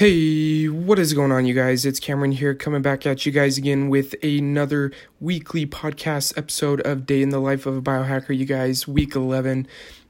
[0.00, 1.84] Hey, what is going on, you guys?
[1.84, 7.04] It's Cameron here, coming back at you guys again with another weekly podcast episode of
[7.04, 9.66] Day in the Life of a Biohacker, you guys, week 11.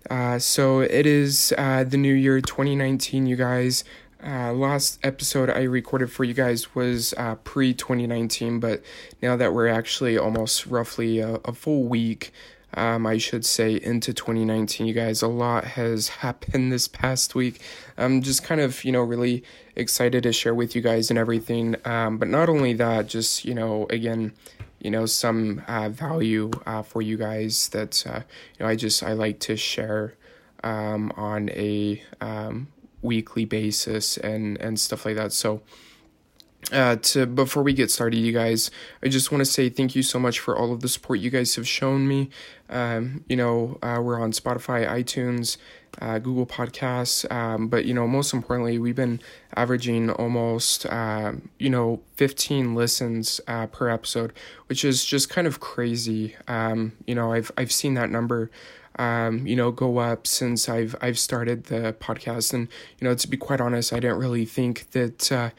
[0.08, 3.82] Uh, so it is uh, the new year 2019, you guys.
[4.25, 8.83] Uh, last episode I recorded for you guys was uh, pre 2019, but
[9.23, 12.33] now that we're actually almost roughly a, a full week
[12.75, 14.87] um, I should say, into 2019.
[14.87, 17.61] You guys, a lot has happened this past week.
[17.97, 19.42] I'm just kind of, you know, really
[19.77, 21.77] excited to share with you guys and everything.
[21.84, 24.33] Um, but not only that, just, you know, again,
[24.78, 28.20] you know, some uh, value uh, for you guys that, uh,
[28.59, 30.14] you know, I just, I like to share
[30.62, 32.69] um, on a um,
[33.02, 35.32] weekly basis and, and stuff like that.
[35.32, 35.62] So,
[36.72, 38.70] uh, to before we get started, you guys,
[39.02, 41.30] I just want to say thank you so much for all of the support you
[41.30, 42.30] guys have shown me.
[42.69, 45.56] Um, you know, uh, we're on Spotify, iTunes,
[46.00, 49.20] uh, Google Podcasts, um, but you know, most importantly, we've been
[49.56, 54.32] averaging almost um, you know 15 listens uh, per episode,
[54.66, 56.36] which is just kind of crazy.
[56.47, 58.50] Um, you know, I've I've seen that number.
[59.01, 63.29] Um, you know, go up since I've I've started the podcast, and you know, to
[63.29, 65.51] be quite honest, I didn't really think that uh,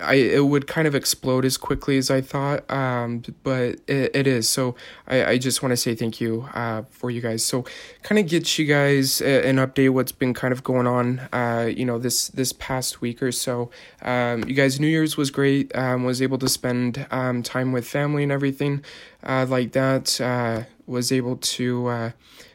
[0.00, 4.26] I it would kind of explode as quickly as I thought, um, but it, it
[4.26, 4.48] is.
[4.48, 4.76] So
[5.08, 7.44] I, I just want to say thank you uh, for you guys.
[7.44, 7.64] So
[8.04, 11.84] kind of get you guys an update what's been kind of going on, uh, you
[11.84, 13.70] know, this this past week or so.
[14.02, 15.74] Um, you guys, New Year's was great.
[15.76, 18.84] Um, was able to spend um, time with family and everything
[19.24, 20.20] uh, like that.
[20.20, 22.10] Uh, was able to uh,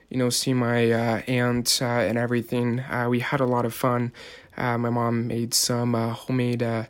[0.10, 2.84] you know see my uh, aunt and everything.
[3.08, 4.12] we had a lot of fun.
[4.58, 6.86] Uh, my mom made some uh, homemade uh,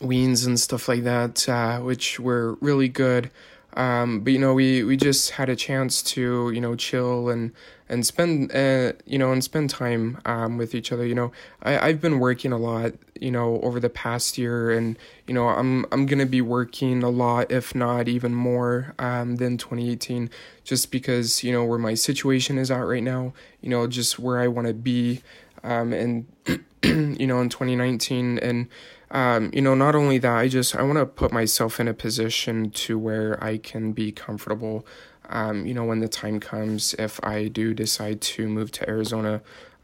[0.00, 3.30] weens and stuff like that, uh, which were really good.
[3.74, 7.52] Um, but you know, we we just had a chance to you know chill and
[7.88, 11.06] and spend uh, you know and spend time um, with each other.
[11.06, 11.32] You know,
[11.62, 15.48] I I've been working a lot you know over the past year, and you know
[15.48, 20.30] I'm I'm gonna be working a lot, if not even more, um, than 2018,
[20.64, 23.32] just because you know where my situation is at right now.
[23.60, 25.22] You know, just where I want to be
[25.64, 26.26] um, and
[27.18, 28.68] you know in 2019 and
[29.10, 31.94] um, you know not only that i just i want to put myself in a
[31.94, 34.86] position to where i can be comfortable
[35.28, 39.40] um, you know when the time comes if i do decide to move to arizona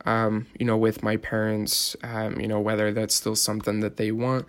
[0.07, 4.11] um, you know with my parents um, you know whether that's still something that they
[4.13, 4.47] want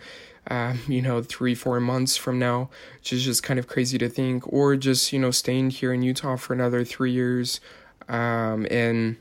[0.50, 4.09] uh, you know, three, four months from now, which is just kind of crazy to
[4.09, 7.59] think, or just, you know, staying here in Utah for another three years,
[8.08, 9.18] um, and,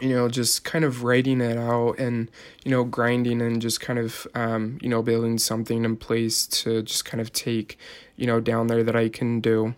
[0.00, 2.30] you know, just kind of writing it out and,
[2.64, 6.82] you know, grinding and just kind of, um, you know, building something in place to
[6.82, 7.78] just kind of take,
[8.16, 9.74] you know, down there that I can do.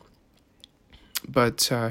[1.27, 1.91] But, uh,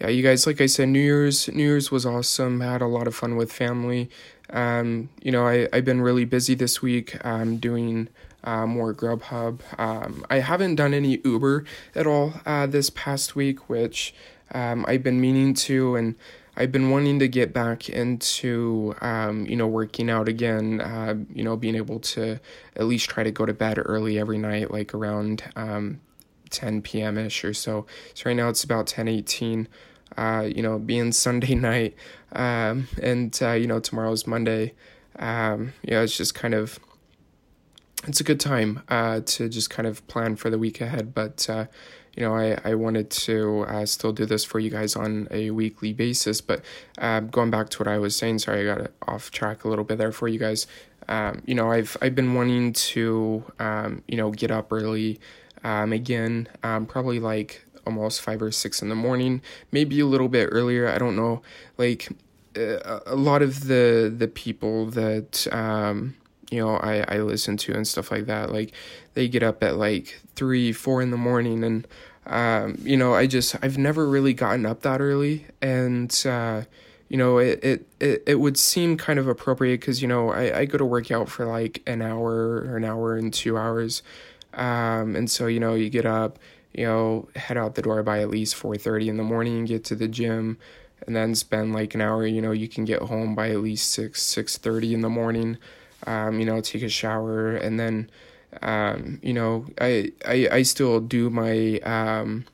[0.00, 2.60] yeah, you guys, like I said, New Year's, New Year's was awesome.
[2.60, 4.10] Had a lot of fun with family.
[4.50, 8.08] Um, you know, I, I've been really busy this week, um, doing,
[8.44, 9.60] uh, more Grubhub.
[9.78, 11.64] Um, I haven't done any Uber
[11.94, 14.14] at all, uh, this past week, which,
[14.52, 16.14] um, I've been meaning to, and,
[16.56, 20.80] I've been wanting to get back into, um, you know, working out again.
[20.80, 22.38] Uh, you know, being able to
[22.76, 26.00] at least try to go to bed early every night, like around um,
[26.50, 27.18] 10 p.m.
[27.18, 27.86] ish or so.
[28.14, 29.68] So right now it's about 10 18.
[30.16, 31.96] Uh, you know, being Sunday night,
[32.32, 34.74] um, and uh, you know tomorrow's Monday.
[35.18, 36.78] Um, yeah, it's just kind of
[38.06, 41.14] it's a good time uh, to just kind of plan for the week ahead.
[41.14, 41.66] But uh,
[42.16, 45.50] you know, I, I wanted to uh, still do this for you guys on a
[45.50, 46.40] weekly basis.
[46.40, 46.62] But
[46.98, 49.84] uh, going back to what I was saying, sorry, I got off track a little
[49.84, 50.66] bit there for you guys.
[51.08, 55.20] Um, you know, I've I've been wanting to um, you know get up early
[55.62, 60.28] um, again, um, probably like almost five or six in the morning, maybe a little
[60.28, 60.88] bit earlier.
[60.88, 61.42] I don't know,
[61.78, 62.08] like.
[62.56, 66.14] Uh, a lot of the the people that um,
[66.54, 68.52] you know I, I listen to and stuff like that.
[68.52, 68.72] Like
[69.14, 71.86] they get up at like three four in the morning and
[72.26, 75.46] um, you know i just i've never really gotten up that early.
[75.60, 76.62] And uh,
[77.08, 80.60] you know it, it it it would seem kind of appropriate because you know I,
[80.60, 82.32] I go to work out for like an hour
[82.66, 84.02] or an hour and two hours.
[84.54, 86.38] Um, and so you know you get up
[86.74, 89.84] you know head out the door by at least 4.30 in the morning and get
[89.84, 90.58] to the gym
[91.06, 93.90] and then spend like an hour you know you can get home by at least
[93.92, 95.58] 6 6.30 in the morning
[96.04, 98.10] um, you know, take a shower, and then,
[98.62, 102.44] um, you know, I, I, I still do my, um,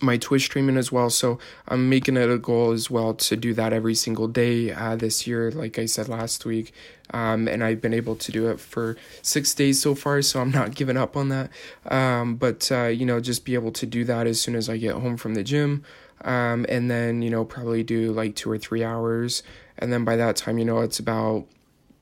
[0.00, 1.10] my Twitch streaming as well.
[1.10, 1.38] So
[1.68, 5.26] I'm making it a goal as well to do that every single day uh, this
[5.26, 6.72] year, like I said last week.
[7.10, 10.50] Um, and I've been able to do it for six days so far, so I'm
[10.50, 11.50] not giving up on that.
[11.88, 14.76] Um, but, uh, you know, just be able to do that as soon as I
[14.76, 15.84] get home from the gym.
[16.22, 19.42] Um, and then, you know, probably do like two or three hours.
[19.78, 21.46] And then by that time, you know, it's about,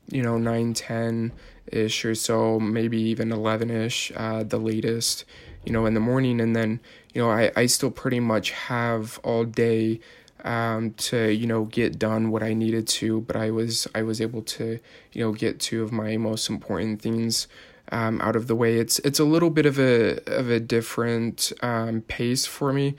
[0.08, 1.32] you know, 9, 10
[1.68, 5.24] ish or so, maybe even 11 ish, uh, the latest,
[5.64, 6.40] you know, in the morning.
[6.40, 6.80] And then,
[7.12, 10.00] you know, I, I still pretty much have all day
[10.44, 14.20] um, to you know get done what I needed to, but I was I was
[14.20, 14.78] able to
[15.12, 17.48] you know get two of my most important things
[17.90, 18.76] um, out of the way.
[18.76, 22.94] It's it's a little bit of a of a different um, pace for me,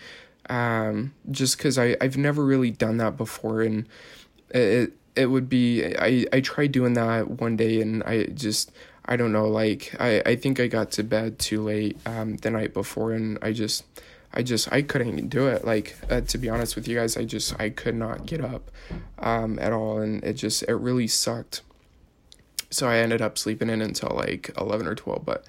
[0.49, 3.87] um, just because I I've never really done that before, and
[4.49, 8.71] it it would be I I tried doing that one day, and I just
[9.05, 12.51] I don't know like I I think I got to bed too late um, the
[12.51, 13.83] night before, and I just
[14.33, 15.65] I just I couldn't do it.
[15.65, 18.71] Like uh, to be honest with you guys, I just I could not get up
[19.19, 21.61] um, at all, and it just it really sucked.
[22.69, 25.45] So I ended up sleeping in until like eleven or twelve, but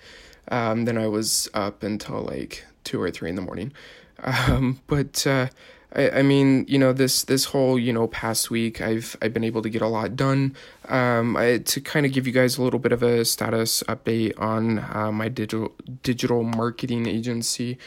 [0.48, 3.72] um, then I was up until like two or three in the morning.
[4.24, 5.48] Um, but uh,
[5.94, 9.44] I, I mean, you know, this this whole you know past week, I've I've been
[9.44, 10.56] able to get a lot done.
[10.88, 14.38] Um, I, to kind of give you guys a little bit of a status update
[14.40, 15.72] on uh, my digital
[16.02, 17.78] digital marketing agency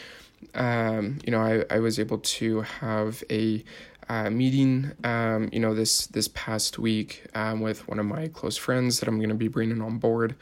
[0.54, 3.62] um, you know, I, I was able to have a
[4.08, 8.56] uh, meeting, um, you know, this this past week um, with one of my close
[8.56, 10.34] friends that I'm going to be bringing on board.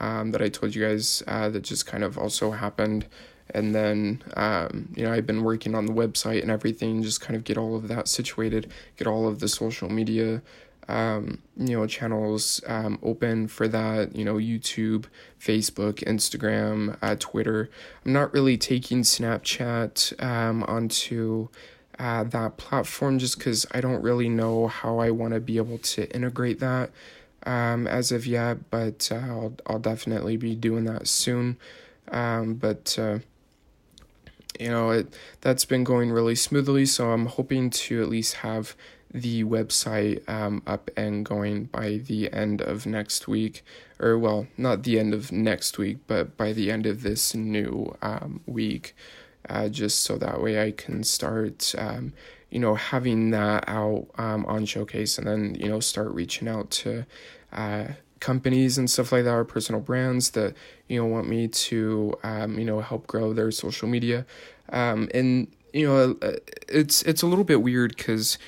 [0.00, 3.06] Um, that I told you guys uh, that just kind of also happened,
[3.54, 7.36] and then um, you know I've been working on the website and everything, just kind
[7.36, 10.42] of get all of that situated, get all of the social media
[10.88, 15.04] um, you know, channels um, open for that, you know, YouTube,
[15.38, 17.68] Facebook, Instagram, uh, Twitter.
[18.04, 21.48] I'm not really taking Snapchat um, onto
[21.98, 25.78] uh, that platform just because I don't really know how I want to be able
[25.78, 26.90] to integrate that
[27.44, 31.58] um, as of yet, but uh, I'll, I'll definitely be doing that soon.
[32.10, 33.18] Um, but, uh,
[34.58, 38.74] you know, it, that's been going really smoothly, so I'm hoping to at least have
[39.12, 43.64] the website um, up and going by the end of next week,
[43.98, 47.96] or well, not the end of next week, but by the end of this new
[48.02, 48.94] um, week,
[49.48, 52.12] uh, just so that way I can start, um,
[52.50, 56.70] you know, having that out um, on Showcase and then, you know, start reaching out
[56.70, 57.06] to
[57.52, 57.88] uh,
[58.20, 60.54] companies and stuff like that, or personal brands that,
[60.88, 64.26] you know, want me to, um, you know, help grow their social media.
[64.70, 66.36] Um, and, you know, uh,
[66.68, 68.38] it's it's a little bit weird because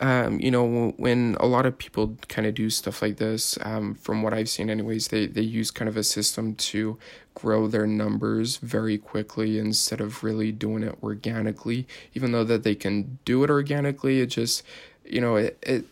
[0.00, 3.94] um, you know, when a lot of people kind of do stuff like this, um,
[3.94, 6.98] from what I've seen, anyways, they, they use kind of a system to
[7.34, 11.86] grow their numbers very quickly instead of really doing it organically.
[12.14, 14.62] Even though that they can do it organically, it just,
[15.12, 15.84] you know, it, it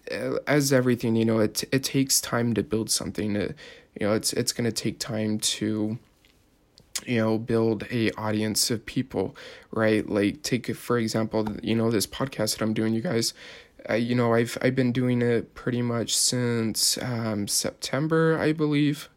[0.47, 3.37] as everything, you know, it it takes time to build something.
[3.37, 3.57] It,
[3.99, 5.99] you know, it's it's gonna take time to
[7.07, 9.37] you know build a audience of people
[9.71, 13.35] right like take for example you know this podcast that i'm doing you guys
[13.89, 19.09] I, you know, I've I've been doing it pretty much since um, September, I believe,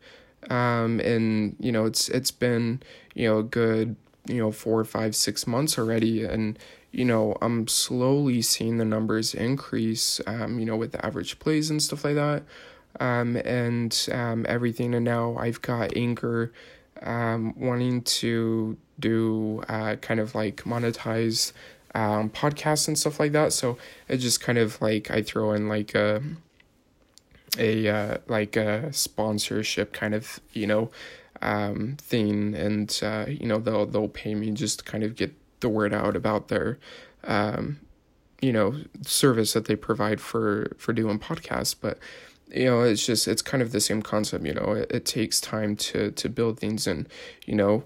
[0.49, 2.81] um, and you know, it's it's been
[3.13, 3.95] you know a good
[4.27, 6.57] you know four, five, six months already, and
[6.91, 10.19] you know, I'm slowly seeing the numbers increase.
[10.27, 12.43] Um, you know, with the average plays and stuff like that,
[12.99, 16.51] um, and um, everything, and now I've got Anchor,
[17.01, 21.53] um, wanting to do uh, kind of like monetize
[21.95, 23.53] um, podcasts and stuff like that.
[23.53, 26.21] So it just kind of like I throw in like a
[27.57, 30.91] a uh, like a sponsorship kind of you know
[31.41, 35.33] um, thing, and uh, you know they'll they'll pay me just to kind of get
[35.59, 36.79] the word out about their
[37.23, 37.79] um,
[38.41, 41.99] you know service that they provide for for doing podcasts, but
[42.53, 45.39] you know it's just it's kind of the same concept you know it, it takes
[45.39, 47.07] time to to build things and
[47.45, 47.83] you know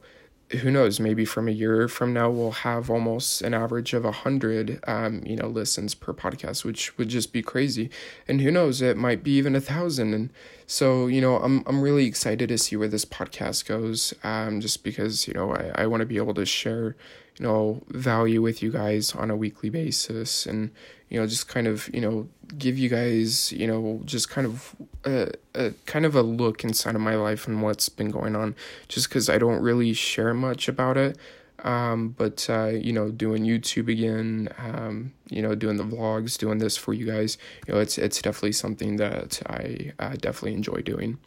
[0.51, 4.11] who knows maybe from a year from now we'll have almost an average of a
[4.11, 7.89] hundred um, you know listens per podcast which would just be crazy.
[8.27, 10.13] And who knows it might be even a thousand.
[10.13, 10.31] And
[10.67, 14.83] so you know i'm i'm really excited to see where this podcast goes um, just
[14.83, 16.95] because you know i, I want to be able to share
[17.37, 20.71] you know value with you guys on a weekly basis and
[21.09, 24.75] you know just kind of you know give you guys you know just kind of
[25.05, 28.55] a, a kind of a look inside of my life and what's been going on
[28.87, 31.17] just because i don't really share much about it
[31.63, 36.57] um, but uh, you know doing youtube again um, you know doing the vlogs doing
[36.57, 40.81] this for you guys you know it's it's definitely something that i uh, definitely enjoy
[40.81, 41.17] doing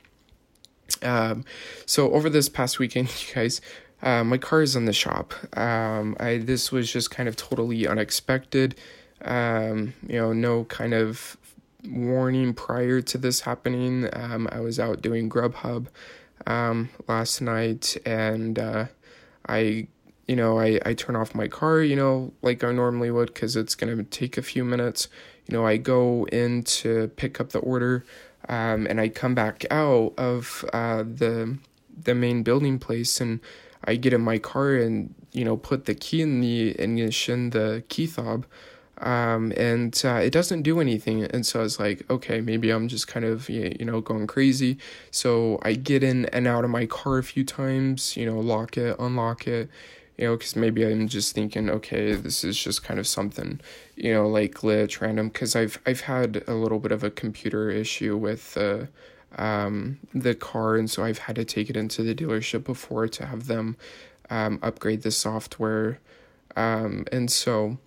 [1.02, 1.44] um,
[1.86, 3.60] so over this past weekend you guys
[4.02, 5.34] uh, my car is in the shop.
[5.56, 8.76] Um, I this was just kind of totally unexpected.
[9.24, 11.36] Um, you know, no kind of
[11.86, 14.08] warning prior to this happening.
[14.12, 15.86] Um, I was out doing Grubhub
[16.46, 18.86] um, last night, and uh,
[19.48, 19.88] I,
[20.26, 23.56] you know, I I turn off my car, you know, like I normally would, because
[23.56, 25.08] it's gonna take a few minutes.
[25.46, 28.04] You know, I go in to pick up the order,
[28.48, 31.58] um, and I come back out of uh, the
[32.04, 33.40] the main building place and
[33.84, 37.84] I get in my car and you know put the key in the ignition, the
[37.88, 38.46] key fob,
[39.00, 41.24] um, and uh, it doesn't do anything.
[41.24, 44.78] And so I was like, okay, maybe I'm just kind of you know going crazy.
[45.10, 48.76] So I get in and out of my car a few times, you know, lock
[48.76, 49.68] it, unlock it,
[50.16, 53.60] you know, because maybe I'm just thinking, okay, this is just kind of something,
[53.96, 55.28] you know, like glitch, random.
[55.28, 58.56] Because I've I've had a little bit of a computer issue with.
[58.56, 58.86] Uh,
[59.36, 63.26] um, the car, and so I've had to take it into the dealership before to
[63.26, 63.76] have them
[64.30, 66.00] um, upgrade the software.
[66.56, 67.78] Um, and so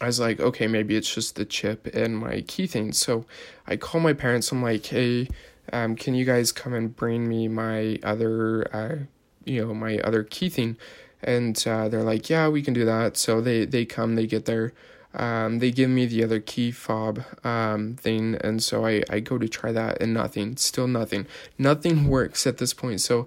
[0.00, 2.92] I was like, okay, maybe it's just the chip and my key thing.
[2.92, 3.26] So
[3.66, 4.50] I call my parents.
[4.52, 5.28] I'm like, hey,
[5.72, 8.96] um, can you guys come and bring me my other, uh,
[9.44, 10.76] you know, my other key thing?
[11.22, 13.16] And uh, they're like, yeah, we can do that.
[13.16, 14.72] So they they come, they get there.
[15.12, 19.38] Um, they give me the other key fob um, thing, and so I, I go
[19.38, 21.26] to try that, and nothing, still nothing,
[21.58, 23.00] nothing works at this point.
[23.00, 23.26] So,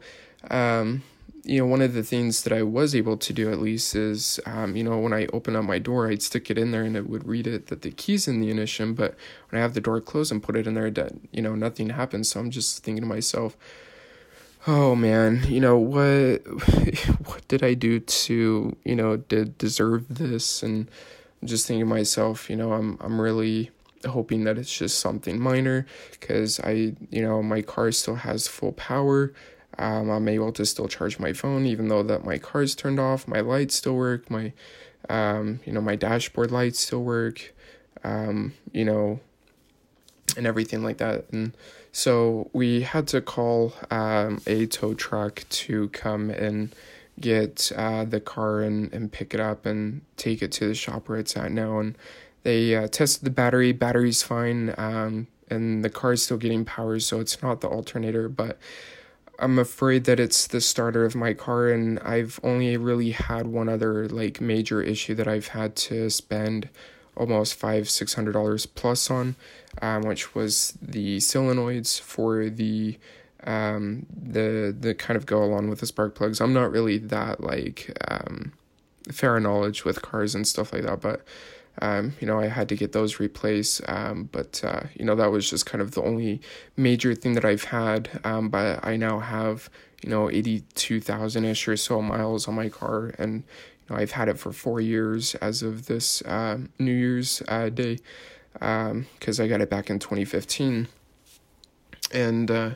[0.49, 1.03] um,
[1.45, 4.39] you know, one of the things that I was able to do at least is,
[4.45, 6.95] um, you know, when I open up my door, I'd stick it in there, and
[6.95, 8.93] it would read it that the key's in the ignition.
[8.93, 9.15] But
[9.49, 11.89] when I have the door closed and put it in there, that you know, nothing
[11.89, 12.29] happens.
[12.29, 13.57] So I'm just thinking to myself,
[14.67, 16.45] oh man, you know what,
[17.25, 20.89] what did I do to, you know, did deserve this and
[21.43, 23.71] just thinking to myself, you know, I'm I'm really
[24.05, 28.73] hoping that it's just something minor because I, you know, my car still has full
[28.73, 29.33] power.
[29.77, 33.27] Um, I'm able to still charge my phone even though that my car's turned off.
[33.27, 34.29] My lights still work.
[34.29, 34.53] My,
[35.09, 37.53] um, you know, my dashboard lights still work.
[38.03, 39.19] Um, you know,
[40.35, 41.25] and everything like that.
[41.31, 41.55] And
[41.91, 46.73] so we had to call um, a tow truck to come and
[47.19, 51.07] get uh, the car and, and pick it up and take it to the shop
[51.07, 51.79] where it's at now.
[51.79, 51.95] And
[52.43, 53.71] they uh, tested the battery.
[53.71, 58.27] Battery's fine, um, and the car is still getting power, so it's not the alternator.
[58.27, 58.57] But
[59.43, 63.67] I'm afraid that it's the starter of my car, and I've only really had one
[63.67, 66.69] other like major issue that I've had to spend
[67.17, 69.35] almost five six hundred dollars plus on,
[69.81, 72.97] um, which was the solenoids for the
[73.43, 76.39] um, the the kind of go along with the spark plugs.
[76.39, 78.53] I'm not really that like um,
[79.11, 81.21] fair knowledge with cars and stuff like that, but
[81.81, 83.81] um, you know I had to get those replaced.
[83.87, 86.41] Um, but uh, you know that was just kind of the only
[86.77, 88.21] major thing that I've had.
[88.23, 89.69] Um, but I now have
[90.03, 94.01] you know eighty two thousand ish or so miles on my car, and you know
[94.01, 97.99] I've had it for four years as of this uh, New Year's uh, day
[98.53, 100.87] because um, I got it back in 2015
[102.13, 102.71] and uh,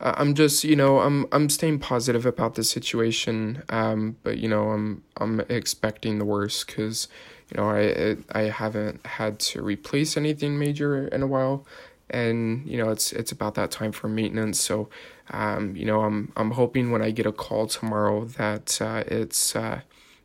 [0.00, 4.70] I'm just you know I'm I'm staying positive about the situation, um, but you know
[4.70, 7.08] I'm I'm expecting the worst because
[7.50, 11.66] you know I I haven't had to replace anything major in a while,
[12.08, 14.58] and you know it's it's about that time for maintenance.
[14.58, 14.88] So,
[15.30, 19.54] um, you know I'm I'm hoping when I get a call tomorrow that uh, it's
[19.54, 19.82] uh,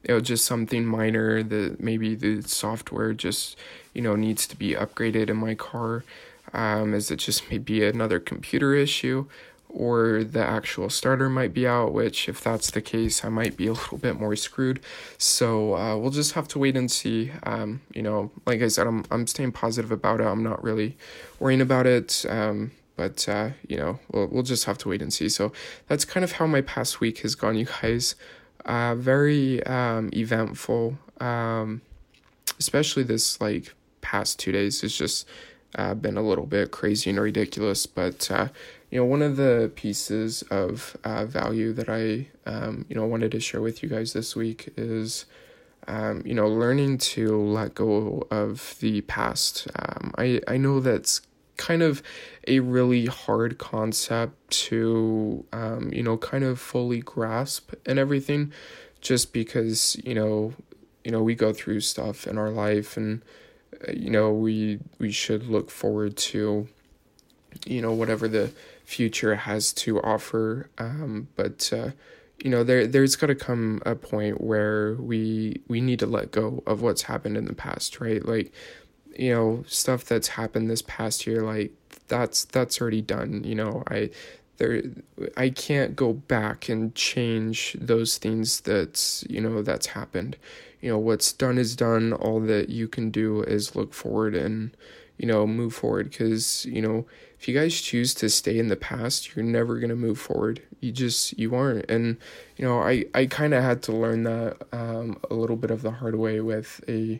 [0.07, 3.57] you know just something minor that maybe the software just
[3.93, 6.05] you know needs to be upgraded in my car
[6.53, 9.27] um, is it just maybe another computer issue?
[9.67, 13.67] Or the actual starter might be out, which, if that's the case, I might be
[13.67, 14.79] a little bit more screwed.
[15.17, 17.31] So uh, we'll just have to wait and see.
[17.43, 20.27] Um, you know, like I said, I'm I'm staying positive about it.
[20.27, 20.95] I'm not really
[21.39, 22.25] worrying about it.
[22.29, 25.27] Um, but uh, you know, we'll we'll just have to wait and see.
[25.27, 25.51] So
[25.87, 28.15] that's kind of how my past week has gone, you guys.
[28.65, 31.81] Uh, very um, eventful, um,
[32.59, 34.83] especially this like past two days.
[34.83, 35.27] It's just
[35.75, 38.47] uh, been a little bit crazy and ridiculous, but uh,
[38.89, 43.31] you know, one of the pieces of uh, value that I um, you know wanted
[43.31, 45.25] to share with you guys this week is
[45.87, 49.67] um, you know learning to let go of the past.
[49.77, 51.21] Um, I I know that's
[51.57, 52.03] kind of
[52.47, 58.53] a really hard concept to um, you know kind of fully grasp and everything,
[59.01, 60.53] just because you know
[61.03, 63.21] you know we go through stuff in our life and
[63.93, 66.67] you know we we should look forward to
[67.65, 68.51] you know whatever the
[68.83, 70.69] future has to offer.
[70.77, 71.91] Um, but uh,
[72.39, 76.31] you know there there's got to come a point where we we need to let
[76.31, 78.23] go of what's happened in the past right?
[78.25, 78.51] Like
[79.17, 81.71] you know stuff that's happened this past year like
[82.07, 83.83] that's that's already done you know?
[83.87, 84.09] I
[84.57, 84.83] there
[85.37, 90.37] I can't go back and change those things that's you know that's happened.
[90.85, 92.13] You know what's done is done.
[92.13, 94.77] All that you can do is look forward and
[95.17, 97.07] you know move forward because you know
[97.39, 100.61] if you guys choose to stay in the past, you're never gonna move forward.
[100.81, 101.89] You just you aren't.
[101.89, 102.17] And
[102.55, 105.81] you know I I kind of had to learn that um, a little bit of
[105.81, 107.19] the hard way with a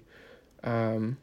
[0.63, 1.17] um,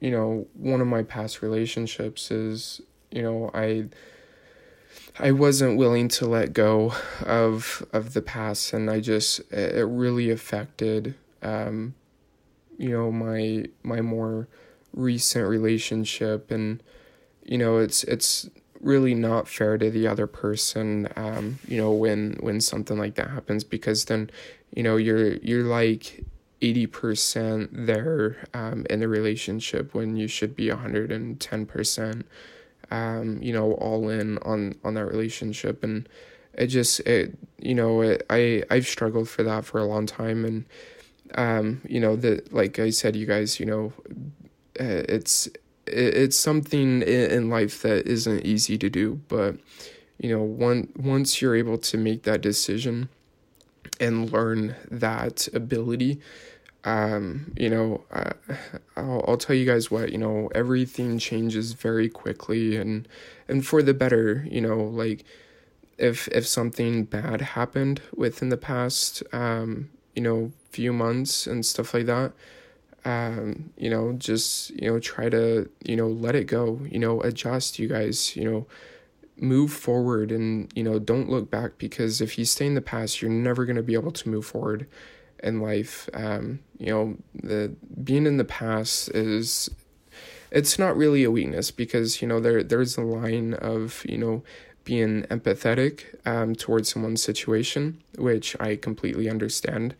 [0.00, 3.88] you know one of my past relationships is you know I
[5.18, 10.30] I wasn't willing to let go of of the past, and I just it really
[10.30, 11.94] affected, um,
[12.78, 14.48] you know, my my more
[14.92, 16.82] recent relationship, and
[17.44, 18.48] you know, it's it's
[18.80, 23.30] really not fair to the other person, um, you know, when when something like that
[23.30, 24.30] happens, because then,
[24.74, 26.24] you know, you're you're like
[26.60, 32.24] 80% there um, in the relationship when you should be 110%
[32.90, 36.08] um, you know, all in on on that relationship, and
[36.54, 40.44] it just it you know it, I I've struggled for that for a long time,
[40.44, 40.64] and
[41.34, 43.92] um, you know that like I said, you guys, you know,
[44.80, 45.48] uh, it's
[45.86, 49.56] it's something in life that isn't easy to do, but
[50.18, 53.08] you know, one once you're able to make that decision
[54.00, 56.20] and learn that ability
[56.84, 58.32] um, you know, uh,
[58.96, 63.08] I'll, I'll tell you guys what, you know, everything changes very quickly and,
[63.48, 65.24] and for the better, you know, like
[65.96, 71.94] if, if something bad happened within the past, um, you know, few months and stuff
[71.94, 72.32] like that,
[73.04, 77.20] um, you know, just, you know, try to, you know, let it go, you know,
[77.20, 78.66] adjust you guys, you know,
[79.36, 83.20] move forward and, you know, don't look back because if you stay in the past,
[83.20, 84.86] you're never going to be able to move forward
[85.42, 86.08] in life.
[86.14, 89.70] Um, you know, the being in the past is
[90.50, 94.42] it's not really a weakness because you know there there's a line of you know
[94.84, 99.94] being empathetic um, towards someone's situation, which I completely understand.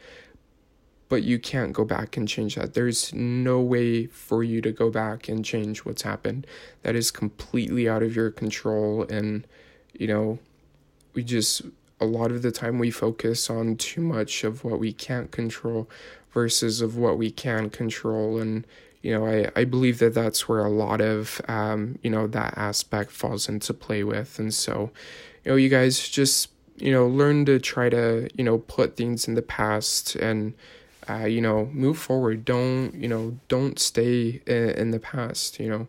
[1.08, 2.74] But you can't go back and change that.
[2.74, 6.46] There's no way for you to go back and change what's happened.
[6.82, 9.02] That is completely out of your control.
[9.02, 9.46] And,
[9.92, 10.38] you know,
[11.12, 11.62] we just
[12.00, 15.88] a lot of the time we focus on too much of what we can't control
[16.32, 18.66] versus of what we can control and
[19.02, 22.54] you know i, I believe that that's where a lot of um, you know that
[22.56, 24.90] aspect falls into play with and so
[25.44, 29.28] you know you guys just you know learn to try to you know put things
[29.28, 30.54] in the past and
[31.08, 32.44] uh, you know move forward.
[32.44, 35.88] Don't you know don't stay in, in the past you know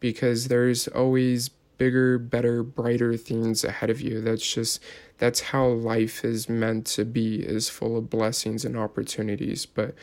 [0.00, 1.48] because there's always
[1.78, 4.20] bigger better brighter things ahead of you.
[4.20, 4.82] That's just
[5.18, 9.66] that's how life is meant to be is full of blessings and opportunities.
[9.66, 9.94] But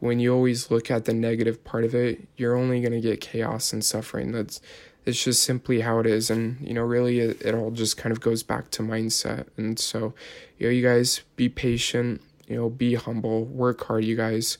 [0.00, 3.20] when you always look at the negative part of it you're only going to get
[3.20, 4.32] chaos and suffering.
[4.32, 4.60] That's
[5.04, 6.30] it's just simply how it is.
[6.30, 9.46] And you know really it, it all just kind of goes back to mindset.
[9.56, 10.14] And so
[10.58, 14.58] you know you guys be patient you know be humble work hard you guys.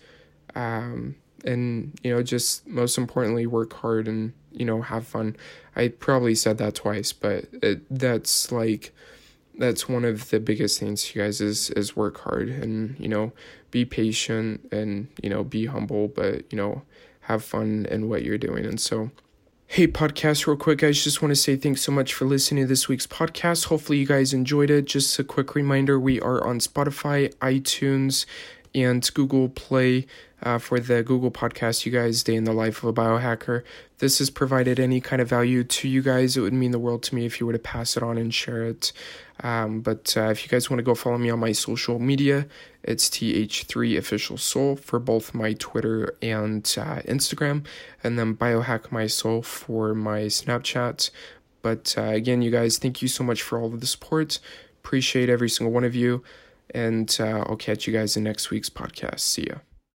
[0.55, 5.37] Um and you know just most importantly work hard and you know have fun.
[5.77, 8.92] I probably said that twice but it, that's like
[9.57, 13.33] that's one of the biggest things you guys is is work hard and you know
[13.70, 16.83] be patient and you know be humble but you know
[17.29, 18.64] have fun in what you're doing.
[18.64, 19.11] And so
[19.70, 21.04] Hey, podcast, real quick, guys.
[21.04, 23.66] Just want to say thanks so much for listening to this week's podcast.
[23.66, 24.87] Hopefully, you guys enjoyed it.
[24.87, 28.24] Just a quick reminder we are on Spotify, iTunes,
[28.74, 30.07] and Google Play
[30.42, 33.62] uh, for the Google podcast, you guys, Day in the Life of a Biohacker.
[33.98, 37.03] this has provided any kind of value to you guys, it would mean the world
[37.05, 38.92] to me if you were to pass it on and share it.
[39.40, 42.46] Um, but uh, if you guys want to go follow me on my social media,
[42.83, 47.64] it's TH3 Official Soul for both my Twitter and uh, Instagram,
[48.03, 51.11] and then Biohack My Soul for my Snapchat.
[51.62, 54.38] But uh, again, you guys, thank you so much for all of the support.
[54.85, 56.22] Appreciate every single one of you.
[56.74, 59.20] And uh, I'll catch you guys in next week's podcast.
[59.20, 59.67] See ya.